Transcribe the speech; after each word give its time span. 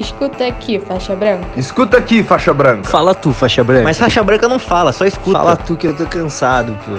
Escuta 0.00 0.46
aqui, 0.46 0.80
faixa 0.80 1.14
branca. 1.14 1.46
Escuta 1.58 1.98
aqui, 1.98 2.22
faixa 2.22 2.54
branca. 2.54 2.88
Fala 2.88 3.14
tu, 3.14 3.34
faixa 3.34 3.62
branca. 3.62 3.84
Mas 3.84 3.98
faixa 3.98 4.24
branca 4.24 4.48
não 4.48 4.58
fala, 4.58 4.94
só 4.94 5.04
escuta. 5.04 5.38
Fala 5.38 5.56
tu 5.56 5.76
que 5.76 5.86
eu 5.86 5.94
tô 5.94 6.06
cansado, 6.06 6.74
pô. 6.86 6.92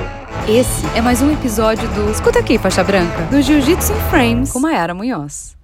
Esse 0.47 0.85
é 0.95 1.01
mais 1.01 1.19
um 1.19 1.33
episódio 1.33 1.89
do 1.89 2.11
Escuta 2.11 2.37
aqui, 2.37 2.59
faixa 2.59 2.83
branca, 2.83 3.23
do 3.31 3.41
Jiu-Jitsu 3.41 3.91
in 3.91 3.99
Frames 4.11 4.51
com 4.51 4.59
Mayara 4.59 4.93
Munhoz. 4.93 5.57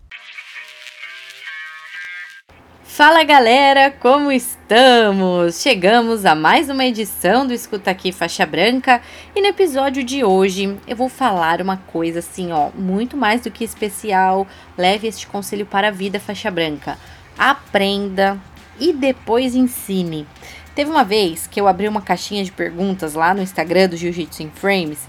Fala 2.84 3.24
galera, 3.24 3.92
como 3.92 4.32
estamos? 4.32 5.62
Chegamos 5.62 6.26
a 6.26 6.34
mais 6.34 6.68
uma 6.68 6.84
edição 6.84 7.46
do 7.46 7.54
Escuta 7.54 7.92
Aqui 7.92 8.12
Faixa 8.12 8.44
Branca 8.44 9.00
e 9.36 9.42
no 9.42 9.46
episódio 9.46 10.04
de 10.04 10.24
hoje 10.24 10.76
eu 10.88 10.96
vou 10.96 11.08
falar 11.08 11.62
uma 11.62 11.78
coisa 11.78 12.18
assim, 12.18 12.52
ó, 12.52 12.70
muito 12.74 13.16
mais 13.16 13.42
do 13.42 13.52
que 13.52 13.64
especial. 13.64 14.48
Leve 14.76 15.08
este 15.08 15.28
conselho 15.28 15.68
para 15.68 15.90
a 15.90 15.92
vida, 15.92 16.20
faixa 16.20 16.50
branca. 16.50 16.98
Aprenda 17.38 18.40
e 18.80 18.94
depois 18.94 19.56
ensine. 19.56 20.28
Teve 20.76 20.92
uma 20.92 21.04
vez 21.04 21.48
que 21.48 21.60
eu 21.60 21.68
abri 21.68 21.88
uma 21.88 22.02
caixinha 22.02 22.44
de 22.44 22.52
perguntas 22.52 23.14
lá 23.14 23.34
no 23.34 23.42
Instagram 23.42 23.90
do 23.90 23.98
Jiu-Jitsu 23.98 24.44
in 24.44 24.52
Frames 24.52 25.00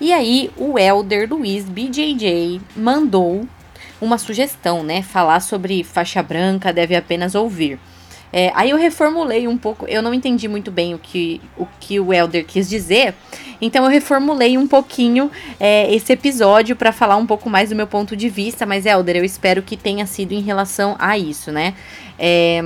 e 0.00 0.12
aí 0.12 0.50
o 0.56 0.78
Elder 0.78 1.28
Luiz 1.28 1.64
BJJ 1.64 2.60
mandou 2.76 3.46
uma 4.00 4.16
sugestão, 4.16 4.82
né? 4.82 5.02
Falar 5.02 5.40
sobre 5.40 5.82
faixa 5.82 6.22
branca 6.22 6.72
deve 6.72 6.94
apenas 6.94 7.34
ouvir. 7.34 7.80
É, 8.32 8.52
aí 8.54 8.70
eu 8.70 8.76
reformulei 8.76 9.48
um 9.48 9.56
pouco, 9.56 9.86
eu 9.86 10.02
não 10.02 10.12
entendi 10.12 10.46
muito 10.48 10.70
bem 10.70 10.94
o 10.94 10.98
que 10.98 11.40
o, 11.56 11.66
que 11.80 11.98
o 11.98 12.12
Elder 12.12 12.44
quis 12.44 12.68
dizer, 12.68 13.14
então 13.60 13.84
eu 13.84 13.90
reformulei 13.90 14.58
um 14.58 14.66
pouquinho 14.66 15.30
é, 15.58 15.92
esse 15.94 16.12
episódio 16.12 16.76
para 16.76 16.92
falar 16.92 17.16
um 17.16 17.26
pouco 17.26 17.48
mais 17.48 17.70
do 17.70 17.76
meu 17.76 17.86
ponto 17.86 18.14
de 18.14 18.28
vista, 18.28 18.66
mas 18.66 18.84
Elder, 18.84 19.16
eu 19.16 19.24
espero 19.24 19.62
que 19.62 19.76
tenha 19.76 20.06
sido 20.06 20.32
em 20.32 20.40
relação 20.40 20.94
a 20.98 21.16
isso, 21.16 21.50
né? 21.50 21.74
É, 22.18 22.60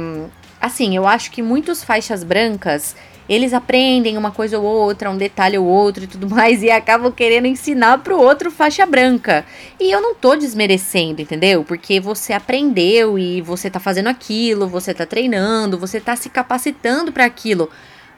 assim, 0.61 0.97
eu 0.97 1.07
acho 1.07 1.31
que 1.31 1.43
muitos 1.43 1.85
faixas 1.85 2.25
brancas 2.25 2.97
eles 3.33 3.55
aprendem 3.55 4.19
uma 4.19 4.31
coisa 4.31 4.59
ou 4.59 4.65
outra, 4.65 5.11
um 5.11 5.17
detalhe 5.17 5.57
ou 5.57 5.67
outro 5.67 6.05
e 6.05 6.07
tudo 6.07 6.29
mais, 6.29 6.63
e 6.63 6.71
acabam 6.71 7.11
querendo 7.11 7.47
ensinar 7.47 7.99
pro 7.99 8.21
outro 8.21 8.51
faixa 8.51 8.85
branca. 8.85 9.45
E 9.81 9.91
eu 9.91 10.01
não 10.03 10.15
tô 10.15 10.37
desmerecendo, 10.37 11.23
entendeu? 11.23 11.65
Porque 11.65 11.99
você 11.99 12.33
aprendeu 12.33 13.19
e 13.19 13.41
você 13.41 13.71
tá 13.71 13.81
fazendo 13.81 14.09
aquilo, 14.09 14.69
você 14.69 14.93
tá 14.93 15.07
treinando, 15.07 15.79
você 15.79 15.99
tá 15.99 16.15
se 16.15 16.29
capacitando 16.29 17.11
para 17.11 17.25
aquilo. 17.25 17.71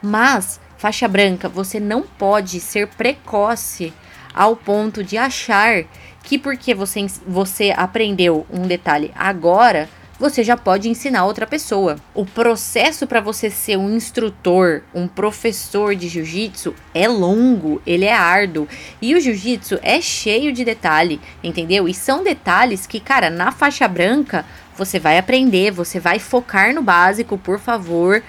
Mas, 0.02 0.60
faixa 0.76 1.06
branca, 1.06 1.48
você 1.48 1.78
não 1.78 2.02
pode 2.02 2.58
ser 2.58 2.88
precoce 2.88 3.92
ao 4.34 4.56
ponto 4.56 5.04
de 5.04 5.16
achar 5.16 5.84
que 6.24 6.38
porque 6.38 6.74
você, 6.74 7.06
você 7.26 7.72
aprendeu 7.76 8.44
um 8.50 8.66
detalhe 8.66 9.12
agora 9.14 9.88
você 10.18 10.44
já 10.44 10.56
pode 10.56 10.88
ensinar 10.88 11.24
outra 11.24 11.46
pessoa. 11.46 11.96
O 12.14 12.24
processo 12.24 13.06
para 13.06 13.20
você 13.20 13.50
ser 13.50 13.76
um 13.76 13.94
instrutor, 13.94 14.82
um 14.94 15.08
professor 15.08 15.94
de 15.94 16.08
jiu-jitsu 16.08 16.74
é 16.94 17.08
longo, 17.08 17.82
ele 17.86 18.04
é 18.04 18.14
árduo. 18.14 18.68
E 19.02 19.14
o 19.14 19.20
jiu-jitsu 19.20 19.78
é 19.82 20.00
cheio 20.00 20.52
de 20.52 20.64
detalhe, 20.64 21.20
entendeu? 21.42 21.88
E 21.88 21.94
são 21.94 22.22
detalhes 22.22 22.86
que, 22.86 23.00
cara, 23.00 23.28
na 23.28 23.50
faixa 23.50 23.88
branca 23.88 24.44
você 24.76 24.98
vai 24.98 25.18
aprender, 25.18 25.70
você 25.70 25.98
vai 25.98 26.18
focar 26.18 26.74
no 26.74 26.82
básico, 26.82 27.36
por 27.36 27.58
favor. 27.58 28.22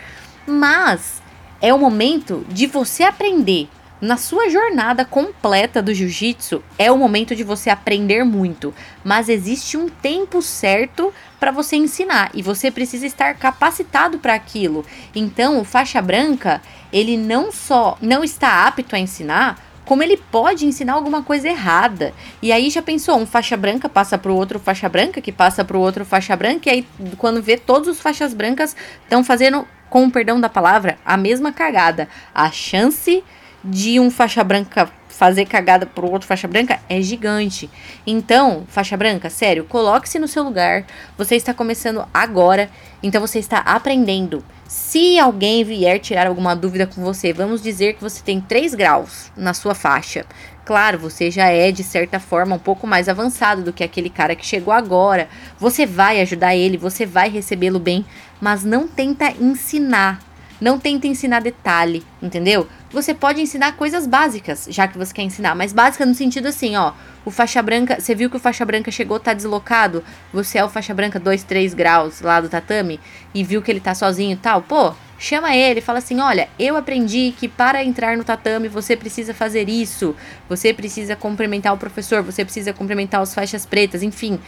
Mas 0.48 1.22
é 1.62 1.74
o 1.74 1.80
momento 1.80 2.46
de 2.50 2.68
você 2.68 3.04
aprender 3.04 3.70
na 4.06 4.18
sua 4.18 4.50
jornada 4.50 5.04
completa 5.04 5.82
do 5.82 5.94
jiu-jitsu, 5.94 6.64
é 6.78 6.92
o 6.92 6.98
momento 6.98 7.36
de 7.36 7.44
você 7.44 7.72
aprender 7.72 8.24
muito, 8.24 8.74
mas 9.04 9.28
existe 9.28 9.76
um 9.76 9.90
tempo 9.90 10.42
certo 10.42 11.12
para 11.40 11.52
você 11.52 11.76
ensinar 11.76 12.30
e 12.34 12.44
você 12.44 12.70
precisa 12.70 13.08
estar 13.08 13.34
capacitado 13.34 14.20
para 14.20 14.36
aquilo. 14.36 14.86
Então, 15.16 15.60
o 15.60 15.66
faixa 15.66 16.02
branca, 16.02 16.62
ele 16.94 17.18
não 17.18 17.52
só 17.52 17.98
não 18.00 18.24
está 18.24 18.68
apto 18.68 18.96
a 18.96 19.00
ensinar, 19.00 19.60
como 19.84 20.04
ele 20.04 20.18
pode 20.18 20.66
ensinar 20.66 20.94
alguma 20.94 21.24
coisa 21.24 21.48
errada. 21.48 22.14
E 22.42 22.52
aí 22.52 22.70
já 22.70 22.82
pensou, 22.82 23.18
um 23.18 23.26
faixa 23.26 23.58
branca 23.58 23.90
passa 23.90 24.18
para 24.18 24.32
o 24.32 24.36
outro 24.36 24.60
faixa 24.60 24.88
branca, 24.88 25.20
que 25.20 25.32
passa 25.32 25.66
para 25.66 25.78
o 25.78 25.82
outro 25.82 26.06
faixa 26.06 26.36
branca, 26.36 26.70
e 26.70 26.72
aí 26.72 26.88
quando 27.18 27.42
vê 27.42 27.58
todos 27.58 27.88
os 27.88 28.00
faixas 28.00 28.36
brancas 28.36 28.76
estão 29.04 29.24
fazendo, 29.24 29.68
com 29.90 30.06
o 30.06 30.12
perdão 30.12 30.40
da 30.40 30.50
palavra, 30.50 30.98
a 31.06 31.18
mesma 31.18 31.52
cagada. 31.52 32.08
A 32.34 32.52
chance 32.52 33.24
de 33.66 34.00
um 34.00 34.12
faixa 34.12 34.44
branca 34.44 34.90
fazer 35.10 35.46
cagada 35.46 35.86
pro 35.86 36.12
outro 36.12 36.28
faixa 36.28 36.48
branca 36.48 36.80
é 36.90 37.02
gigante. 37.02 37.70
Então, 38.06 38.66
faixa 38.68 38.98
branca, 38.98 39.30
sério, 39.30 39.64
coloque-se 39.64 40.20
no 40.20 40.28
seu 40.28 40.44
lugar. 40.44 40.86
Você 41.18 41.36
está 41.36 41.54
começando 41.54 42.06
agora, 42.14 42.70
então 43.02 43.22
você 43.22 43.40
está 43.40 43.60
aprendendo. 43.60 44.44
Se 44.68 45.18
alguém 45.18 45.64
vier 45.64 46.00
tirar 46.00 46.28
alguma 46.28 46.56
dúvida 46.56 46.86
com 46.86 47.02
você, 47.02 47.32
vamos 47.32 47.62
dizer 47.62 47.94
que 47.94 48.02
você 48.02 48.22
tem 48.22 48.42
3 48.42 48.76
graus 48.76 49.32
na 49.38 49.54
sua 49.54 49.74
faixa. 49.74 50.26
Claro, 50.66 51.00
você 51.00 51.32
já 51.32 51.48
é 51.48 51.72
de 51.72 51.84
certa 51.84 52.20
forma 52.20 52.56
um 52.56 52.60
pouco 52.60 52.86
mais 52.86 53.08
avançado 53.08 53.64
do 53.64 53.72
que 53.72 53.84
aquele 53.84 54.10
cara 54.10 54.36
que 54.36 54.46
chegou 54.46 54.74
agora. 54.74 55.30
Você 55.60 55.86
vai 55.86 56.20
ajudar 56.22 56.56
ele, 56.56 56.78
você 56.78 57.06
vai 57.06 57.30
recebê-lo 57.30 57.80
bem, 57.80 58.04
mas 58.42 58.64
não 58.64 58.88
tenta 58.88 59.32
ensinar 59.40 60.20
não 60.60 60.80
tenta 60.80 61.08
ensinar 61.08 61.42
detalhe, 61.42 62.04
entendeu? 62.22 62.68
Você 62.92 63.14
pode 63.14 63.42
ensinar 63.42 63.74
coisas 63.74 64.08
básicas, 64.08 64.68
já 64.70 64.88
que 64.88 64.98
você 64.98 65.14
quer 65.14 65.24
ensinar, 65.24 65.56
mas 65.56 65.74
básica 65.74 66.06
no 66.06 66.16
sentido 66.16 66.48
assim, 66.48 66.76
ó. 66.76 66.94
O 67.26 67.32
faixa 67.32 67.62
branca, 67.62 68.00
você 68.00 68.14
viu 68.14 68.30
que 68.30 68.38
o 68.38 68.40
faixa 68.40 68.64
branca 68.64 68.92
chegou, 68.92 69.20
tá 69.20 69.34
deslocado? 69.34 70.04
Você 70.32 70.60
é 70.60 70.64
o 70.64 70.70
faixa 70.70 70.94
branca 70.94 71.20
2, 71.20 71.44
3 71.44 71.74
graus 71.74 72.22
lá 72.22 72.40
do 72.40 72.48
tatame 72.48 73.00
e 73.34 73.44
viu 73.44 73.62
que 73.62 73.72
ele 73.72 73.80
tá 73.80 73.96
sozinho 73.96 74.34
e 74.34 74.38
tal? 74.38 74.62
Pô, 74.62 74.94
chama 75.18 75.56
ele, 75.56 75.82
fala 75.82 75.98
assim: 75.98 76.20
"Olha, 76.20 76.48
eu 76.60 76.78
aprendi 76.78 77.34
que 77.38 77.48
para 77.48 77.84
entrar 77.84 78.16
no 78.16 78.24
tatame 78.24 78.68
você 78.68 78.96
precisa 78.96 79.34
fazer 79.34 79.68
isso. 79.68 80.16
Você 80.48 80.72
precisa 80.74 81.16
cumprimentar 81.16 81.74
o 81.74 81.78
professor, 81.78 82.22
você 82.22 82.46
precisa 82.46 82.72
cumprimentar 82.74 83.22
os 83.22 83.34
faixas 83.34 83.66
pretas, 83.66 84.04
enfim. 84.04 84.40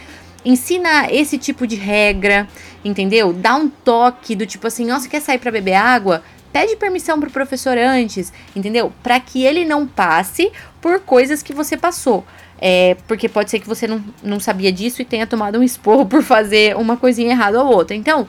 Ensina 0.48 1.12
esse 1.12 1.38
tipo 1.38 1.68
de 1.68 1.76
regra, 1.76 2.48
entendeu? 2.82 3.34
Dá 3.34 3.54
um 3.58 3.68
toque 3.68 4.34
do 4.34 4.46
tipo 4.46 4.66
assim, 4.66 4.90
você 4.90 5.10
quer 5.10 5.20
sair 5.20 5.40
para 5.40 5.52
beber 5.52 5.74
água? 5.74 6.24
Pede 6.54 6.78
permissão 6.78 7.20
pro 7.20 7.30
professor 7.30 7.78
antes, 7.78 8.32
entendeu? 8.56 8.94
Para 9.04 9.20
que 9.20 9.44
ele 9.44 9.66
não 9.66 9.86
passe 9.86 10.50
por 10.80 11.02
coisas 11.02 11.44
que 11.44 11.54
você 11.54 11.76
passou. 11.76 12.24
É, 12.62 12.96
porque 13.10 13.28
pode 13.28 13.52
ser 13.52 13.60
que 13.60 13.68
você 13.68 13.88
não, 13.88 14.02
não 14.24 14.40
sabia 14.40 14.72
disso 14.72 15.02
e 15.02 15.06
tenha 15.06 15.28
tomado 15.28 15.60
um 15.60 15.64
esporro 15.64 16.06
por 16.08 16.24
fazer 16.24 16.78
uma 16.78 16.96
coisinha 16.96 17.32
errada 17.32 17.62
ou 17.62 17.70
outra. 17.70 17.94
Então, 17.94 18.26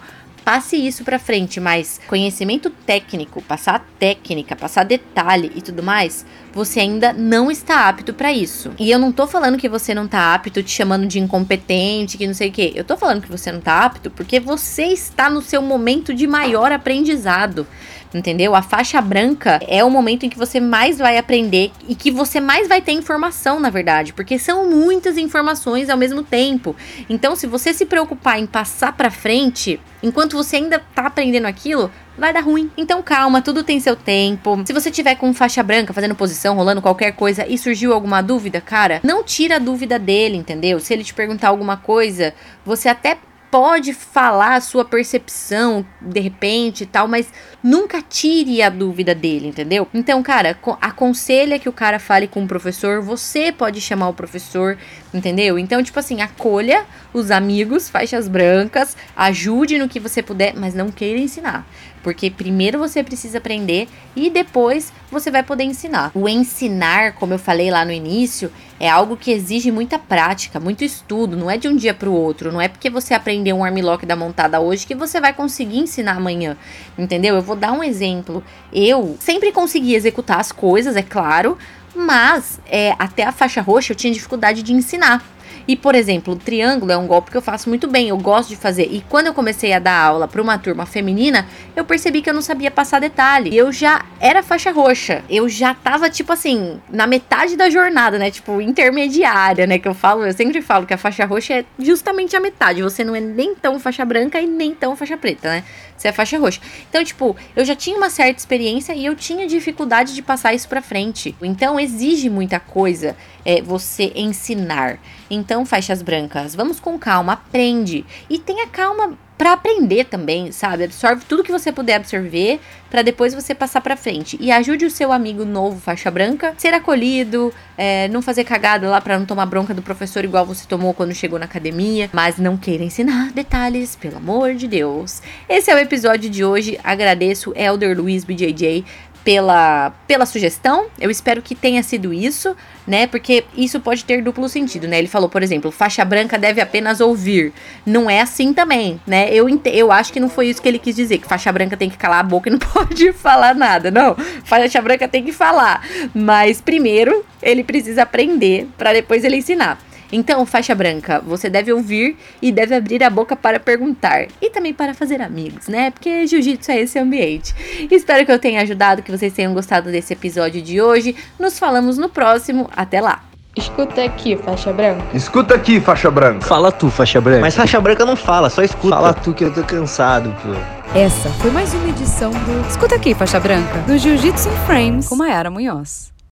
passe 0.48 0.76
isso 0.76 1.04
para 1.04 1.19
frente, 1.19 1.60
mas 1.60 2.00
conhecimento 2.09 2.70
técnico, 2.70 3.42
passar 3.42 3.86
técnica, 3.98 4.56
passar 4.56 4.82
detalhe 4.82 5.53
e 5.54 5.60
tudo 5.60 5.82
mais, 5.82 6.25
você 6.54 6.81
ainda 6.81 7.12
não 7.12 7.50
está 7.50 7.86
apto 7.86 8.14
para 8.14 8.32
isso. 8.32 8.72
E 8.78 8.91
eu 8.91 8.98
não 8.98 9.12
tô 9.12 9.26
falando 9.26 9.59
que 9.59 9.69
você 9.69 9.92
não 9.92 10.09
tá 10.09 10.34
apto 10.34 10.62
te 10.62 10.70
chamando 10.70 11.06
de 11.06 11.20
incompetente, 11.20 12.16
que 12.16 12.26
não 12.26 12.32
sei 12.32 12.48
o 12.48 12.53
quê. 12.53 12.72
Eu 12.75 12.82
tô 12.82 12.97
falando 12.97 13.20
que 13.20 13.31
você 13.31 13.53
não 13.53 13.60
tá 13.60 13.84
apto 13.84 14.10
porque 14.10 14.41
você 14.41 14.84
está 14.84 15.28
no 15.28 15.42
seu 15.42 15.60
momento 15.60 16.14
de 16.14 16.26
maior 16.26 16.72
aprendizado 16.72 17.66
entendeu? 18.15 18.55
A 18.55 18.63
faixa 18.63 19.01
branca 19.01 19.61
é 19.67 19.85
o 19.85 19.91
momento 19.91 20.25
em 20.25 20.29
que 20.29 20.39
você 20.39 20.61
mais 20.61 20.99
vai 20.99 21.19
aprender 21.19 21.71
e 21.89 21.95
que 21.95 22.11
você 22.11 22.41
mais 22.41 22.69
vai 22.69 22.81
ter 22.81 22.93
informação, 22.93 23.61
na 23.61 23.71
verdade, 23.71 24.13
porque 24.13 24.39
são 24.39 24.69
muitas 24.69 25.19
informações 25.19 25.91
ao 25.91 25.97
mesmo 25.97 26.23
tempo. 26.23 26.75
Então, 27.09 27.37
se 27.37 27.47
você 27.47 27.73
se 27.73 27.87
preocupar 27.87 28.39
em 28.39 28.47
passar 28.47 28.93
para 28.93 29.11
frente, 29.11 29.81
enquanto 30.03 30.37
você 30.37 30.57
ainda 30.57 30.79
tá 30.95 31.07
aprendendo 31.07 31.47
aquilo, 31.47 31.91
vai 32.19 32.33
dar 32.33 32.41
ruim. 32.41 32.71
Então 32.77 33.03
calma, 33.03 33.41
tudo 33.41 33.63
tem 33.63 33.79
seu 33.79 33.95
tempo. 33.95 34.61
Se 34.67 34.73
você 34.73 34.91
tiver 34.91 35.15
com 35.15 35.33
faixa 35.33 35.63
branca, 35.63 35.93
fazendo 35.93 36.15
posição, 36.15 36.57
rolando 36.57 36.83
qualquer 36.83 37.13
coisa 37.13 37.47
e 37.47 37.57
surgiu 37.57 37.93
alguma 37.93 38.21
dúvida, 38.21 38.61
cara, 38.61 39.01
não 39.05 39.23
tira 39.23 39.57
a 39.57 39.61
dúvida 39.61 39.99
dele, 39.99 40.37
entendeu? 40.37 40.81
Se 40.81 40.93
ele 40.93 41.05
te 41.05 41.15
perguntar 41.15 41.49
alguma 41.49 41.77
coisa, 41.77 42.35
você 42.65 42.89
até 42.89 43.17
pode 43.50 43.92
falar 43.94 44.54
a 44.54 44.60
sua 44.60 44.84
percepção 44.84 45.84
de 46.00 46.21
repente 46.21 46.84
e 46.84 46.86
tal, 46.86 47.09
mas 47.09 47.33
nunca 47.62 48.03
tire 48.03 48.62
a 48.62 48.68
dúvida 48.68 49.15
dele, 49.15 49.48
entendeu? 49.48 49.89
Então, 49.92 50.22
cara, 50.22 50.59
aconselha 50.80 51.59
que 51.59 51.68
o 51.68 51.72
cara 51.72 51.98
fale 51.98 52.27
com 52.27 52.45
o 52.45 52.48
professor, 52.48 53.00
você 53.00 53.50
pode 53.50 53.80
chamar 53.80 54.09
o 54.09 54.15
professor, 54.15 54.77
entendeu? 55.13 55.59
Então, 55.59 55.83
tipo 55.83 55.99
assim, 55.99 56.21
acolha 56.21 56.84
os 57.13 57.31
amigos, 57.31 57.89
faixas 57.89 58.28
brancas, 58.28 58.97
ajude 59.16 59.78
no 59.78 59.89
que 59.89 60.01
você 60.01 60.22
puder, 60.22 60.55
mas 60.55 60.75
não 60.75 60.91
queira 60.91 61.19
ensinar. 61.19 61.66
Porque 62.03 62.31
primeiro 62.31 62.78
você 62.78 63.03
precisa 63.03 63.39
aprender 63.39 63.89
e 64.15 64.31
depois 64.31 64.93
você 65.10 65.31
vai 65.31 65.43
poder 65.43 65.65
ensinar. 65.65 66.10
O 66.15 66.28
ensinar, 66.28 67.15
como 67.15 67.34
eu 67.34 67.39
falei 67.39 67.71
lá 67.71 67.84
no 67.84 67.93
início, 67.93 68.53
é 68.78 68.89
algo 68.89 69.16
que 69.16 69.33
exige 69.33 69.71
muita 69.71 69.99
prática, 69.99 70.60
muito 70.60 70.84
estudo, 70.84 71.37
não 71.37 71.51
é 71.51 71.57
de 71.57 71.66
um 71.66 71.75
dia 71.75 71.93
para 71.93 72.09
o 72.09 72.13
outro, 72.13 72.53
não 72.53 72.61
é 72.61 72.69
porque 72.69 72.89
você 72.89 73.15
aprendeu 73.15 73.57
um 73.57 73.65
armlock 73.65 74.07
da 74.07 74.15
montada 74.15 74.61
hoje 74.61 74.87
que 74.87 74.95
você 74.95 75.21
vai 75.21 75.33
conseguir 75.33 75.78
ensinar 75.78 76.16
amanhã, 76.16 76.57
entendeu? 76.97 77.34
Eu 77.34 77.43
vou 77.43 77.57
dar 77.57 77.72
um 77.72 77.83
exemplo. 77.83 78.43
Eu 78.72 79.16
sempre 79.19 79.51
consegui 79.51 79.95
executar 79.95 80.39
as 80.39 80.53
coisas, 80.53 80.95
é 80.95 81.03
claro, 81.03 81.59
mas 81.98 82.60
é, 82.66 82.95
até 82.98 83.24
a 83.24 83.33
faixa 83.33 83.60
roxa 83.60 83.92
eu 83.92 83.97
tinha 83.97 84.12
dificuldade 84.12 84.62
de 84.62 84.72
ensinar. 84.72 85.22
E, 85.68 85.76
por 85.76 85.94
exemplo, 85.94 86.32
o 86.32 86.36
triângulo 86.36 86.91
é 86.91 86.97
um 86.97 87.06
golpe 87.06 87.30
que 87.30 87.36
eu 87.36 87.42
faço 87.42 87.68
muito 87.68 87.86
bem, 87.86 88.09
eu 88.09 88.16
gosto 88.16 88.48
de 88.48 88.56
fazer. 88.56 88.88
E 88.91 89.04
quando 89.06 89.26
eu 89.26 89.34
comecei 89.34 89.74
a 89.74 89.78
dar 89.78 90.00
aula 90.00 90.26
para 90.26 90.41
uma 90.41 90.56
turma 90.56 90.86
feminina, 90.86 91.47
eu 91.76 91.84
percebi 91.84 92.22
que 92.22 92.30
eu 92.30 92.32
não 92.32 92.41
sabia 92.41 92.70
passar 92.70 92.98
detalhe. 93.03 93.54
Eu 93.54 93.70
já 93.70 94.03
era 94.18 94.42
faixa 94.42 94.70
roxa. 94.70 95.22
Eu 95.28 95.47
já 95.47 95.74
tava, 95.74 96.09
tipo 96.09 96.32
assim, 96.32 96.80
na 96.88 97.06
metade 97.06 97.54
da 97.54 97.68
jornada, 97.68 98.18
né? 98.18 98.30
Tipo, 98.30 98.62
intermediária, 98.62 99.66
né? 99.66 99.78
Que 99.78 99.86
eu 99.86 99.92
falo, 99.92 100.24
eu 100.24 100.32
sempre 100.32 100.62
falo 100.62 100.86
que 100.86 100.94
a 100.94 100.98
faixa 100.98 101.26
roxa 101.26 101.53
é 101.53 101.65
justamente 101.78 102.34
a 102.34 102.41
metade. 102.41 102.80
Você 102.80 103.04
não 103.04 103.15
é 103.15 103.20
nem 103.20 103.54
tão 103.54 103.78
faixa 103.78 104.06
branca 104.06 104.41
e 104.41 104.47
nem 104.47 104.74
tão 104.74 104.97
faixa 104.97 105.18
preta, 105.18 105.50
né? 105.50 105.65
Você 105.98 106.09
é 106.09 106.12
faixa 106.12 106.38
roxa. 106.38 106.60
Então, 106.88 107.04
tipo, 107.04 107.36
eu 107.54 107.65
já 107.65 107.74
tinha 107.74 107.97
uma 107.97 108.09
certa 108.09 108.38
experiência 108.38 108.94
e 108.94 109.04
eu 109.04 109.15
tinha 109.15 109.47
dificuldade 109.47 110.15
de 110.15 110.22
passar 110.22 110.54
isso 110.54 110.68
pra 110.68 110.80
frente. 110.80 111.36
Então, 111.42 111.78
exige 111.78 112.30
muita 112.30 112.59
coisa 112.59 113.15
é, 113.44 113.60
você 113.60 114.12
ensinar. 114.15 114.98
Então, 115.30 115.58
faixas 115.65 116.03
brancas, 116.03 116.55
vamos 116.55 116.81
com 116.81 116.99
calma, 116.99 117.34
aprende. 117.34 118.05
E 118.28 118.39
tenha 118.39 118.66
calma 118.66 119.16
para 119.39 119.53
aprender 119.53 120.05
também, 120.05 120.51
sabe? 120.51 120.84
Absorve 120.84 121.25
tudo 121.27 121.45
que 121.45 121.53
você 121.53 121.71
puder 121.71 121.95
absorver 121.95 122.59
para 122.91 123.03
depois 123.03 123.33
você 123.33 123.55
passar 123.55 123.81
para 123.81 123.97
frente. 123.97 124.37
E 124.41 124.51
ajude 124.51 124.84
o 124.84 124.91
seu 124.91 125.13
amigo 125.13 125.45
novo 125.45 125.78
faixa 125.78 126.10
branca 126.10 126.55
ser 126.59 126.75
acolhido, 126.75 127.53
é, 127.77 128.09
não 128.09 128.21
fazer 128.21 128.43
cagada 128.43 128.89
lá 128.89 129.01
para 129.01 129.16
não 129.16 129.25
tomar 129.25 129.47
bronca 129.47 129.72
do 129.72 129.81
professor 129.81 130.25
igual 130.25 130.45
você 130.45 130.66
tomou 130.66 130.93
quando 130.93 131.15
chegou 131.15 131.39
na 131.39 131.45
academia, 131.45 132.11
mas 132.13 132.39
não 132.39 132.57
queira 132.57 132.83
ensinar 132.83 133.31
detalhes, 133.31 133.95
pelo 133.95 134.16
amor 134.16 134.54
de 134.54 134.66
Deus. 134.66 135.22
Esse 135.49 135.71
é 135.71 135.75
o 135.75 135.78
episódio 135.78 136.28
de 136.28 136.45
hoje. 136.45 136.78
Agradeço 136.83 137.53
Elder 137.54 137.97
Luiz 137.97 138.25
BJJ 138.25 138.84
pela, 139.24 139.92
pela 140.06 140.26
sugestão. 140.26 140.86
Eu 140.98 141.10
espero 141.10 141.42
que 141.42 141.54
tenha 141.54 141.82
sido 141.82 142.12
isso, 142.12 142.56
né? 142.86 143.06
Porque 143.06 143.44
isso 143.56 143.80
pode 143.80 144.04
ter 144.04 144.22
duplo 144.22 144.48
sentido, 144.48 144.88
né? 144.88 144.98
Ele 144.98 145.09
falou, 145.09 145.28
por 145.28 145.42
exemplo, 145.42 145.70
faixa 145.70 146.04
branca 146.04 146.38
deve 146.38 146.60
apenas 146.60 147.00
ouvir. 147.00 147.53
Não 147.84 148.09
é 148.09 148.20
assim 148.20 148.53
também, 148.53 149.00
né? 149.06 149.28
Eu, 149.32 149.47
eu 149.66 149.92
acho 149.92 150.12
que 150.12 150.20
não 150.20 150.28
foi 150.28 150.48
isso 150.48 150.62
que 150.62 150.68
ele 150.68 150.78
quis 150.78 150.97
dizer, 150.97 151.18
que 151.18 151.28
faixa 151.28 151.53
branca 151.53 151.76
tem 151.76 151.91
que 151.91 151.97
calar 151.97 152.20
a 152.20 152.22
boca 152.22 152.48
e 152.48 152.53
não 152.53 152.59
pode 152.72 153.12
falar 153.12 153.54
nada. 153.54 153.91
Não, 153.91 154.15
faixa 154.44 154.80
branca 154.80 155.06
tem 155.06 155.24
que 155.24 155.32
falar. 155.32 155.86
Mas 156.15 156.60
primeiro 156.60 157.24
ele 157.42 157.62
precisa 157.62 158.03
aprender 158.03 158.68
para 158.76 158.92
depois 158.92 159.24
ele 159.24 159.36
ensinar. 159.36 159.78
Então, 160.10 160.45
faixa 160.47 160.75
branca, 160.75 161.21
você 161.21 161.51
deve 161.51 161.72
ouvir 161.72 162.16
e 162.41 162.51
deve 162.51 162.75
abrir 162.75 163.03
a 163.03 163.10
boca 163.10 163.37
para 163.37 163.60
perguntar 163.60 164.27
e 164.41 164.51
também 164.51 164.72
para 164.72 164.95
fazer 164.95 165.21
amigos, 165.21 165.69
né? 165.69 165.91
Porque 165.91 166.27
jiu-jitsu 166.27 166.71
é 166.71 166.81
esse 166.81 166.99
ambiente. 166.99 167.55
Espero 167.91 168.25
que 168.25 168.33
eu 168.33 168.39
tenha 168.39 168.63
ajudado, 168.63 169.03
que 169.03 169.10
vocês 169.10 169.33
tenham 169.33 169.53
gostado 169.53 169.91
desse 169.91 170.13
episódio 170.13 170.63
de 170.63 170.81
hoje. 170.81 171.15
Nos 171.39 171.59
falamos 171.59 171.99
no 171.99 172.09
próximo. 172.09 172.69
Até 172.75 173.01
lá. 173.01 173.25
Escuta 173.57 174.05
aqui, 174.05 174.37
faixa 174.37 174.72
branca. 174.72 175.05
Escuta 175.13 175.55
aqui, 175.55 175.81
faixa 175.81 176.11
branca. 176.11 176.43
Fala 176.43 176.71
tu, 176.71 176.89
faixa 176.91 177.21
branca. 177.21 177.41
Mas 177.41 177.57
faixa 177.57 177.81
branca 177.81 178.04
não 178.04 178.15
fala, 178.15 178.49
só 178.49 178.63
escuta. 178.63 178.95
Fala 178.95 179.13
tu 179.13 179.34
que 179.34 179.45
eu 179.45 179.53
tô 179.53 179.65
cansado, 179.65 180.34
pô. 180.43 180.51
Essa 180.97 181.28
foi 181.31 181.51
mais 181.51 181.75
uma 181.75 181.89
edição 181.89 182.31
do 182.31 182.69
Escuta 182.69 182.95
aqui, 182.95 183.15
faixa 183.15 183.41
branca, 183.41 183.78
do 183.81 183.99
Jiu-Jitsu 183.99 184.49
em 184.49 184.57
Frames 184.66 185.09
com 185.09 185.16
Mayara 185.16 185.51
Munhoz. 185.51 186.13